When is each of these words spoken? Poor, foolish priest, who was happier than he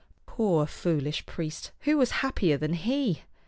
Poor, 0.25 0.65
foolish 0.65 1.27
priest, 1.27 1.69
who 1.81 1.95
was 1.95 2.09
happier 2.25 2.57
than 2.57 2.73
he 2.73 3.21